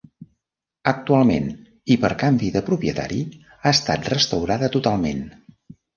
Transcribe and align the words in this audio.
Actualment 0.91 1.51
i 1.95 1.97
per 2.05 2.11
canvi 2.23 2.49
de 2.55 2.63
propietari 2.71 3.19
ha 3.59 3.75
estat 3.77 4.11
restaurada 4.15 4.71
totalment. 4.79 5.23